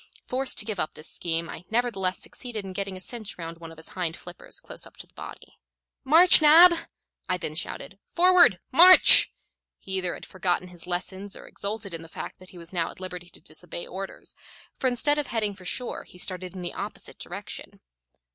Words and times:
Forced 0.25 0.57
to 0.57 0.65
give 0.65 0.79
up 0.79 0.95
this 0.95 1.07
scheme, 1.07 1.47
I 1.47 1.63
nevertheless 1.69 2.17
succeeded 2.17 2.65
in 2.65 2.73
getting 2.73 2.97
a 2.97 2.99
cinch 2.99 3.37
round 3.37 3.59
one 3.59 3.69
of 3.71 3.77
his 3.77 3.89
hind 3.89 4.17
flippers 4.17 4.59
close 4.59 4.87
up 4.87 4.97
to 4.97 5.05
the 5.05 5.13
body. 5.13 5.59
"March, 6.03 6.41
Nab!" 6.41 6.73
I 7.29 7.37
then 7.37 7.53
shouted. 7.53 7.99
"Forward, 8.09 8.59
march!" 8.71 9.31
He 9.77 9.91
either 9.99 10.15
had 10.15 10.25
forgotten 10.25 10.69
his 10.69 10.87
lessons 10.87 11.35
or 11.35 11.45
exulted 11.45 11.93
in 11.93 12.01
the 12.01 12.07
fact 12.07 12.39
that 12.39 12.49
he 12.49 12.57
was 12.57 12.73
now 12.73 12.89
at 12.89 12.99
liberty 12.99 13.29
to 13.29 13.41
disobey 13.41 13.85
orders, 13.85 14.33
for 14.75 14.87
instead 14.87 15.19
of 15.19 15.27
heading 15.27 15.53
for 15.53 15.65
shore, 15.65 16.03
he 16.03 16.17
started 16.17 16.55
in 16.55 16.63
the 16.63 16.73
opposite 16.73 17.19
direction. 17.19 17.79